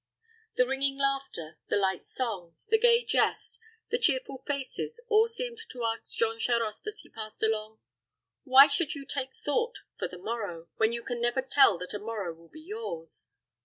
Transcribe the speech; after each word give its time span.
The 0.55 0.65
ringing 0.65 0.97
laughter, 0.97 1.59
the 1.69 1.75
light 1.75 2.03
song, 2.03 2.55
the 2.69 2.79
gay 2.79 3.03
jest, 3.03 3.59
the 3.91 3.99
cheerful 3.99 4.39
faces, 4.39 4.99
all 5.09 5.27
seemed 5.27 5.59
to 5.69 5.83
ask 5.85 6.15
Jean 6.17 6.39
Charost, 6.39 6.87
as 6.87 7.01
he 7.01 7.09
passed 7.09 7.43
along, 7.43 7.77
"Why 8.43 8.65
should 8.65 8.95
you 8.95 9.05
take 9.05 9.35
thought 9.35 9.75
for 9.99 10.07
the 10.07 10.17
morrow, 10.17 10.69
when 10.77 10.91
you 10.91 11.03
can 11.03 11.21
never 11.21 11.43
tell 11.43 11.77
that 11.77 11.93
a 11.93 11.99
morrow 11.99 12.33
will 12.33 12.49
be 12.49 12.61
yours? 12.61 13.27